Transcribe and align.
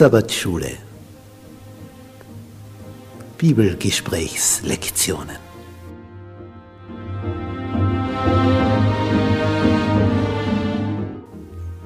Sabbatschule. 0.00 0.78
Bibelgesprächslektionen. 3.36 5.49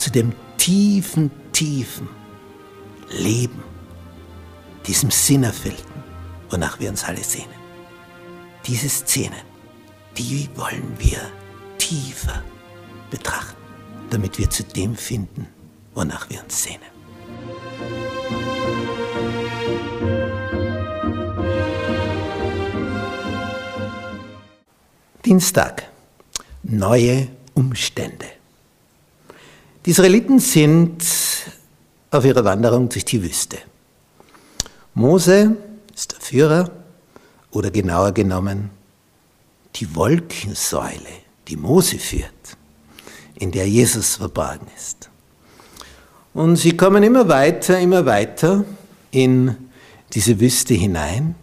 zu 0.00 0.10
dem 0.10 0.32
tiefen, 0.56 1.30
tiefen 1.52 2.08
Leben, 3.10 3.62
diesem 4.86 5.10
Sinnerfüllten, 5.10 6.02
wonach 6.48 6.80
wir 6.80 6.88
uns 6.88 7.04
alle 7.04 7.22
sehnen. 7.22 7.60
Diese 8.66 8.88
Szenen, 8.88 9.42
die 10.16 10.48
wollen 10.54 10.96
wir 10.98 11.18
tiefer 11.76 12.42
betrachten, 13.10 13.60
damit 14.08 14.38
wir 14.38 14.48
zu 14.48 14.64
dem 14.64 14.96
finden, 14.96 15.46
wonach 15.94 16.30
wir 16.30 16.42
uns 16.42 16.62
sehnen. 16.62 16.80
Dienstag. 25.24 25.90
Neue 26.62 27.28
Umstände. 27.54 28.39
Die 29.86 29.90
Israeliten 29.90 30.40
sind 30.40 31.02
auf 32.10 32.24
ihrer 32.26 32.44
Wanderung 32.44 32.90
durch 32.90 33.04
die 33.06 33.22
Wüste. 33.22 33.56
Mose 34.92 35.56
ist 35.94 36.12
der 36.12 36.20
Führer 36.20 36.70
oder 37.50 37.70
genauer 37.70 38.12
genommen 38.12 38.70
die 39.76 39.94
Wolkensäule, 39.94 41.08
die 41.48 41.56
Mose 41.56 41.98
führt, 41.98 42.58
in 43.36 43.52
der 43.52 43.66
Jesus 43.68 44.16
verborgen 44.16 44.66
ist. 44.76 45.08
Und 46.34 46.56
sie 46.56 46.76
kommen 46.76 47.02
immer 47.02 47.28
weiter, 47.28 47.78
immer 47.78 48.04
weiter 48.04 48.64
in 49.10 49.56
diese 50.12 50.40
Wüste 50.40 50.74
hinein 50.74 51.36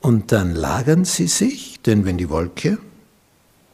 und 0.00 0.30
dann 0.30 0.54
lagern 0.54 1.06
sie 1.06 1.26
sich, 1.26 1.80
denn 1.80 2.04
wenn 2.04 2.18
die 2.18 2.28
Wolke 2.28 2.78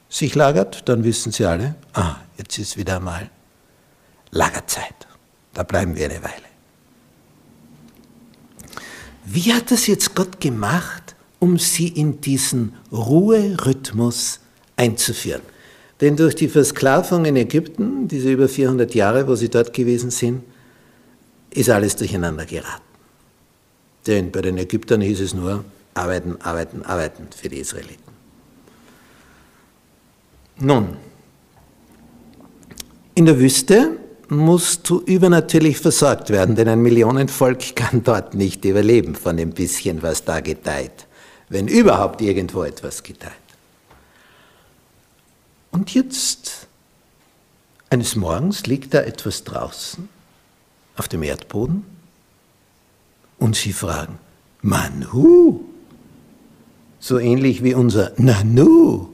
sich 0.08 0.36
lagert, 0.36 0.88
dann 0.88 1.02
wissen 1.02 1.32
sie 1.32 1.46
alle, 1.46 1.74
ah, 1.94 2.16
jetzt 2.38 2.58
ist 2.58 2.76
wieder 2.76 3.00
mal 3.00 3.28
Lagerzeit. 4.32 5.06
Da 5.54 5.62
bleiben 5.62 5.94
wir 5.94 6.06
eine 6.06 6.22
Weile. 6.22 6.52
Wie 9.24 9.52
hat 9.52 9.70
das 9.70 9.86
jetzt 9.86 10.14
Gott 10.14 10.40
gemacht, 10.40 11.14
um 11.38 11.58
sie 11.58 11.88
in 11.88 12.20
diesen 12.20 12.74
Ruherhythmus 12.90 14.40
einzuführen? 14.76 15.42
Denn 16.00 16.16
durch 16.16 16.34
die 16.34 16.48
Versklavung 16.48 17.24
in 17.26 17.36
Ägypten, 17.36 18.08
diese 18.08 18.32
über 18.32 18.48
400 18.48 18.94
Jahre, 18.94 19.28
wo 19.28 19.36
sie 19.36 19.48
dort 19.48 19.72
gewesen 19.72 20.10
sind, 20.10 20.42
ist 21.50 21.70
alles 21.70 21.94
durcheinander 21.94 22.44
geraten. 22.44 22.82
Denn 24.06 24.32
bei 24.32 24.42
den 24.42 24.58
Ägyptern 24.58 25.00
hieß 25.02 25.20
es 25.20 25.34
nur, 25.34 25.64
arbeiten, 25.94 26.40
arbeiten, 26.40 26.82
arbeiten 26.82 27.28
für 27.30 27.48
die 27.48 27.58
Israeliten. 27.58 28.02
Nun, 30.58 30.96
in 33.14 33.26
der 33.26 33.38
Wüste 33.38 33.98
musst 34.36 34.88
du 34.88 35.00
übernatürlich 35.00 35.78
versorgt 35.78 36.30
werden, 36.30 36.54
denn 36.56 36.68
ein 36.68 36.82
Millionenvolk 36.82 37.76
kann 37.76 38.02
dort 38.02 38.34
nicht 38.34 38.64
überleben 38.64 39.14
von 39.14 39.36
dem 39.36 39.50
bisschen, 39.50 40.02
was 40.02 40.24
da 40.24 40.40
gedeiht, 40.40 41.06
wenn 41.48 41.68
überhaupt 41.68 42.20
irgendwo 42.20 42.62
etwas 42.62 43.02
gedeiht. 43.02 43.32
Und 45.70 45.94
jetzt, 45.94 46.66
eines 47.90 48.16
Morgens 48.16 48.66
liegt 48.66 48.94
da 48.94 49.00
etwas 49.00 49.44
draußen 49.44 50.08
auf 50.96 51.08
dem 51.08 51.22
Erdboden 51.22 51.84
und 53.38 53.56
sie 53.56 53.72
fragen, 53.72 54.18
Manu, 54.60 55.64
so 57.00 57.18
ähnlich 57.18 57.64
wie 57.64 57.74
unser 57.74 58.12
Nanu, 58.16 59.08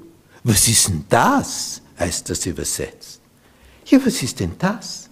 was 0.44 0.68
ist 0.68 0.88
denn 0.88 1.04
das? 1.08 1.82
heißt 1.98 2.30
das 2.30 2.46
übersetzt. 2.46 3.20
Ja, 3.86 3.98
was 4.04 4.22
ist 4.22 4.40
denn 4.40 4.52
das? 4.58 5.07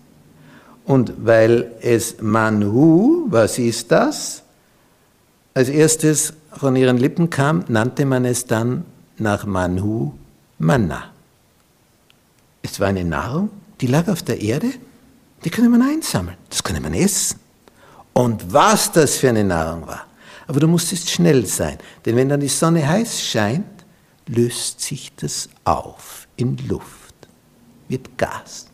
Und 0.87 1.13
weil 1.27 1.73
es 1.83 2.23
Manu, 2.23 3.27
was 3.29 3.59
ist 3.59 3.91
das? 3.91 4.43
Als 5.53 5.69
erstes 5.69 6.33
von 6.53 6.77
ihren 6.77 6.97
Lippen 6.97 7.29
kam, 7.29 7.65
nannte 7.69 8.07
man 8.07 8.25
es 8.25 8.47
dann 8.47 8.85
nach 9.19 9.45
Manu 9.47 10.13
Manna. 10.59 11.11
Es 12.63 12.79
war 12.79 12.89
eine 12.89 13.05
Nahrung, 13.05 13.51
die 13.81 13.89
lag 13.89 14.09
auf 14.09 14.23
der 14.23 14.41
Erde, 14.41 14.73
die 15.45 15.51
konnte 15.51 15.71
man 15.71 15.83
einsammeln, 15.83 16.37
das 16.51 16.63
konnte 16.63 16.81
man 16.81 16.95
essen. 16.95 17.41
Und 18.13 18.53
was 18.53 18.93
das 18.93 19.17
für 19.17 19.29
eine 19.29 19.45
Nahrung 19.45 19.87
war. 19.87 20.07
Aber 20.47 20.61
du 20.61 20.69
musstest 20.69 21.11
schnell 21.11 21.47
sein, 21.47 21.79
denn 22.05 22.15
wenn 22.15 22.29
dann 22.29 22.41
die 22.41 22.49
Sonne 22.49 22.87
heiß 22.87 23.23
scheint, 23.23 23.67
löst 24.29 24.81
sich 24.81 25.13
das 25.17 25.49
auf 25.65 26.29
in 26.37 26.57
Luft, 26.69 27.15
wird 27.89 28.17
Gas, 28.17 28.69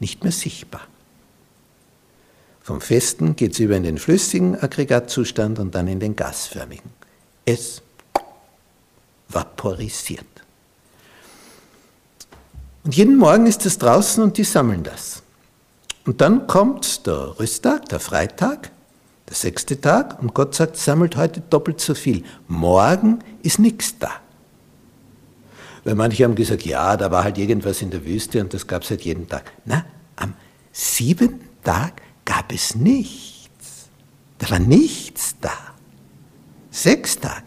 nicht 0.00 0.24
mehr 0.24 0.32
sichtbar. 0.32 0.82
Vom 2.62 2.80
festen 2.80 3.34
geht 3.34 3.52
es 3.52 3.58
über 3.58 3.76
in 3.76 3.82
den 3.82 3.98
flüssigen 3.98 4.60
Aggregatzustand 4.60 5.58
und 5.58 5.74
dann 5.74 5.88
in 5.88 5.98
den 5.98 6.14
gasförmigen. 6.14 6.90
Es 7.44 7.82
vaporisiert. 9.28 10.24
Und 12.84 12.96
jeden 12.96 13.16
Morgen 13.16 13.46
ist 13.46 13.66
es 13.66 13.78
draußen 13.78 14.22
und 14.22 14.38
die 14.38 14.44
sammeln 14.44 14.82
das. 14.82 15.22
Und 16.04 16.20
dann 16.20 16.46
kommt 16.46 17.06
der 17.06 17.38
Rüsttag, 17.38 17.88
der 17.88 18.00
Freitag, 18.00 18.70
der 19.28 19.36
sechste 19.36 19.80
Tag 19.80 20.20
und 20.20 20.34
Gott 20.34 20.54
sagt, 20.54 20.76
sammelt 20.76 21.16
heute 21.16 21.40
doppelt 21.40 21.80
so 21.80 21.94
viel. 21.94 22.24
Morgen 22.48 23.20
ist 23.42 23.58
nichts 23.58 23.98
da. 23.98 24.10
Weil 25.84 25.94
manche 25.94 26.24
haben 26.24 26.34
gesagt, 26.34 26.64
ja, 26.64 26.96
da 26.96 27.10
war 27.10 27.24
halt 27.24 27.38
irgendwas 27.38 27.82
in 27.82 27.90
der 27.90 28.04
Wüste 28.04 28.40
und 28.40 28.54
das 28.54 28.66
gab 28.66 28.82
es 28.82 28.90
halt 28.90 29.02
jeden 29.02 29.28
Tag. 29.28 29.50
Na, 29.64 29.84
am 30.16 30.34
siebenten 30.72 31.48
Tag 31.64 32.02
gab 32.24 32.52
es 32.52 32.74
nichts. 32.74 33.88
Da 34.38 34.50
war 34.50 34.58
nichts 34.58 35.36
da. 35.40 35.52
Sechs 36.70 37.18
Tage. 37.18 37.42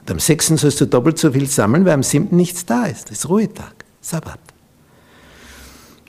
Und 0.00 0.10
am 0.10 0.18
sechsten 0.18 0.56
sollst 0.56 0.80
du 0.80 0.86
doppelt 0.86 1.18
so 1.18 1.32
viel 1.32 1.48
sammeln, 1.48 1.84
weil 1.84 1.92
am 1.92 2.02
siebten 2.02 2.36
nichts 2.36 2.66
da 2.66 2.84
ist. 2.84 3.10
Das 3.10 3.18
ist 3.18 3.28
Ruhetag, 3.28 3.84
Sabbat. 4.00 4.40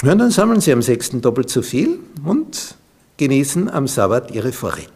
Ja, 0.04 0.12
und 0.12 0.18
dann 0.18 0.32
sammeln 0.32 0.60
sie 0.60 0.74
am 0.74 0.82
sechsten 0.82 1.22
doppelt 1.22 1.50
so 1.50 1.62
viel 1.62 2.00
und 2.26 2.76
genießen 3.18 3.70
am 3.70 3.88
Sabbat 3.88 4.32
ihre 4.32 4.52
Vorräte. 4.52 4.90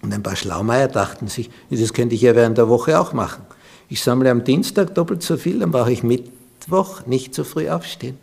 Und 0.00 0.14
ein 0.14 0.22
paar 0.22 0.36
Schlaumeier 0.36 0.88
dachten 0.88 1.28
sich, 1.28 1.50
das 1.70 1.92
könnte 1.92 2.14
ich 2.14 2.22
ja 2.22 2.34
während 2.34 2.56
der 2.56 2.68
Woche 2.68 2.98
auch 2.98 3.12
machen. 3.12 3.42
Ich 3.88 4.02
sammle 4.02 4.30
am 4.30 4.44
Dienstag 4.44 4.94
doppelt 4.94 5.22
so 5.22 5.36
viel, 5.36 5.58
dann 5.58 5.70
brauche 5.70 5.92
ich 5.92 6.02
Mittwoch 6.02 7.06
nicht 7.06 7.34
so 7.34 7.44
früh 7.44 7.68
aufstehen. 7.68 8.16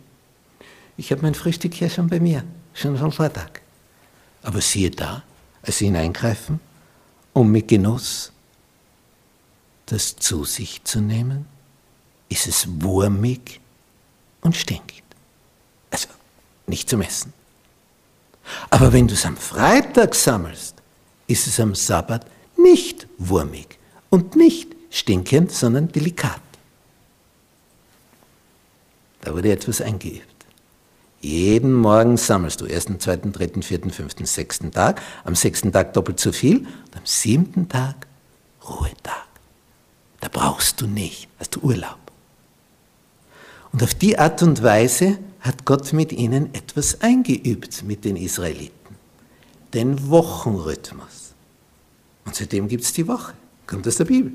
Ich 0.96 1.10
habe 1.10 1.22
mein 1.22 1.34
Frühstück 1.34 1.80
ja 1.80 1.88
schon 1.88 2.08
bei 2.08 2.20
mir, 2.20 2.44
schon 2.72 2.96
vom 2.96 3.12
Vortag. 3.12 3.60
Aber 4.42 4.60
siehe 4.60 4.90
da, 4.90 5.22
als 5.62 5.78
sie 5.78 5.86
hineingreifen, 5.86 6.60
um 7.32 7.50
mit 7.50 7.68
Genuss 7.68 8.32
das 9.86 10.16
zu 10.16 10.44
sich 10.44 10.82
zu 10.84 11.00
nehmen, 11.00 11.46
ist 12.28 12.46
es 12.46 12.66
wurmig 12.80 13.60
und 14.40 14.56
stinkt. 14.56 15.04
Also 15.90 16.08
nicht 16.66 16.88
zum 16.88 17.02
Essen. 17.02 17.32
Aber 18.70 18.92
wenn 18.92 19.08
du 19.08 19.14
es 19.14 19.24
am 19.24 19.36
Freitag 19.36 20.14
sammelst, 20.14 20.76
ist 21.26 21.46
es 21.46 21.58
am 21.60 21.74
Sabbat 21.74 22.26
nicht 22.56 23.06
wurmig 23.18 23.78
und 24.10 24.36
nicht 24.36 24.74
stinkend, 24.90 25.50
sondern 25.52 25.88
delikat. 25.88 26.40
Da 29.22 29.32
wurde 29.32 29.52
etwas 29.52 29.80
eingeübt. 29.80 30.33
Jeden 31.24 31.72
Morgen 31.72 32.18
sammelst 32.18 32.60
du, 32.60 32.66
ersten, 32.66 33.00
zweiten, 33.00 33.32
dritten, 33.32 33.62
vierten, 33.62 33.90
fünften, 33.90 34.26
sechsten 34.26 34.72
Tag, 34.72 35.00
am 35.24 35.34
sechsten 35.34 35.72
Tag 35.72 35.94
doppelt 35.94 36.20
so 36.20 36.32
viel 36.32 36.58
und 36.58 36.96
am 36.96 37.06
siebten 37.06 37.66
Tag 37.66 38.06
Ruhetag. 38.68 39.26
Da 40.20 40.28
brauchst 40.30 40.82
du 40.82 40.86
nicht, 40.86 41.28
hast 41.38 41.56
du 41.56 41.60
Urlaub. 41.60 41.96
Und 43.72 43.82
auf 43.82 43.94
die 43.94 44.18
Art 44.18 44.42
und 44.42 44.62
Weise 44.62 45.18
hat 45.40 45.64
Gott 45.64 45.94
mit 45.94 46.12
ihnen 46.12 46.52
etwas 46.54 47.00
eingeübt, 47.00 47.84
mit 47.84 48.04
den 48.04 48.16
Israeliten. 48.16 48.94
Den 49.72 50.10
Wochenrhythmus. 50.10 51.32
Und 52.26 52.34
seitdem 52.34 52.68
gibt 52.68 52.84
es 52.84 52.92
die 52.92 53.08
Woche. 53.08 53.32
Kommt 53.66 53.88
aus 53.88 53.96
der 53.96 54.04
Bibel. 54.04 54.30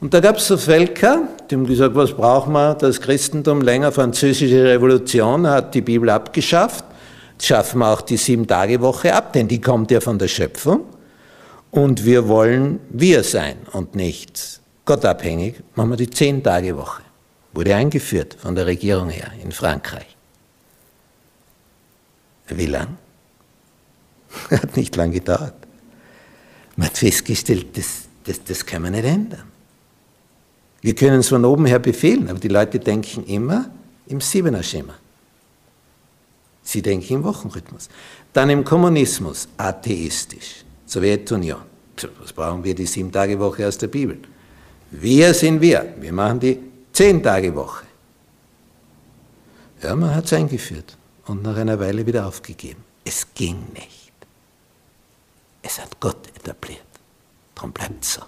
Und 0.00 0.12
da 0.12 0.20
gab 0.20 0.36
es 0.36 0.46
so 0.46 0.56
Völker, 0.58 1.22
die 1.50 1.54
haben 1.54 1.66
gesagt, 1.66 1.94
was 1.94 2.12
brauchen 2.12 2.52
wir, 2.52 2.74
das 2.74 3.00
Christentum 3.00 3.62
länger, 3.62 3.92
französische 3.92 4.64
Revolution 4.64 5.46
hat 5.46 5.74
die 5.74 5.80
Bibel 5.80 6.10
abgeschafft, 6.10 6.84
jetzt 7.32 7.46
schaffen 7.46 7.78
wir 7.78 7.92
auch 7.92 8.02
die 8.02 8.18
Sieben-Tage-Woche 8.18 9.14
ab, 9.14 9.32
denn 9.32 9.48
die 9.48 9.60
kommt 9.60 9.90
ja 9.90 10.00
von 10.00 10.18
der 10.18 10.28
Schöpfung. 10.28 10.84
Und 11.70 12.04
wir 12.04 12.28
wollen 12.28 12.80
wir 12.90 13.22
sein 13.22 13.56
und 13.72 13.94
nicht 13.94 14.60
gottabhängig, 14.84 15.56
machen 15.74 15.90
wir 15.90 15.96
die 15.96 16.10
Zehn-Tage-Woche. 16.10 17.02
Wurde 17.52 17.74
eingeführt 17.74 18.36
von 18.38 18.54
der 18.54 18.66
Regierung 18.66 19.08
her 19.08 19.32
in 19.42 19.50
Frankreich. 19.50 20.14
Wie 22.48 22.66
lang? 22.66 22.98
Hat 24.50 24.76
nicht 24.76 24.94
lang 24.94 25.10
gedauert. 25.10 25.54
Man 26.76 26.88
hat 26.88 26.98
festgestellt, 26.98 27.76
das, 27.76 28.02
das, 28.24 28.44
das 28.44 28.64
kann 28.64 28.82
man 28.82 28.92
nicht 28.92 29.04
ändern. 29.04 29.45
Wir 30.86 30.94
können 30.94 31.18
es 31.18 31.30
von 31.30 31.44
oben 31.44 31.66
her 31.66 31.80
befehlen, 31.80 32.30
aber 32.30 32.38
die 32.38 32.46
Leute 32.46 32.78
denken 32.78 33.24
immer 33.24 33.68
im 34.06 34.20
Siebener-Schema. 34.20 34.94
Sie 36.62 36.80
denken 36.80 37.14
im 37.14 37.24
Wochenrhythmus. 37.24 37.88
Dann 38.32 38.50
im 38.50 38.64
Kommunismus, 38.64 39.48
atheistisch. 39.56 40.64
Sowjetunion. 40.86 41.62
Was 42.20 42.32
brauchen 42.32 42.62
wir 42.62 42.72
die 42.72 42.86
Sieben-Tage-Woche 42.86 43.66
aus 43.66 43.78
der 43.78 43.88
Bibel? 43.88 44.16
Wir 44.92 45.34
sind 45.34 45.60
wir. 45.60 45.92
Wir 45.98 46.12
machen 46.12 46.38
die 46.38 46.60
Zehn-Tage-Woche. 46.92 47.84
Ja, 49.82 49.96
man 49.96 50.14
hat 50.14 50.26
es 50.26 50.34
eingeführt 50.34 50.96
und 51.26 51.42
nach 51.42 51.56
einer 51.56 51.80
Weile 51.80 52.06
wieder 52.06 52.28
aufgegeben. 52.28 52.84
Es 53.04 53.26
ging 53.34 53.58
nicht. 53.74 54.12
Es 55.62 55.80
hat 55.80 55.98
Gott 55.98 56.28
etabliert. 56.28 56.86
Darum 57.56 57.72
bleibt 57.72 58.04
es 58.04 58.14
so. 58.14 58.22